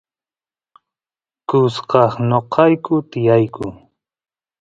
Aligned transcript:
kusqas 1.49 2.13
noqayku 2.29 2.93
tiyayku 3.11 3.65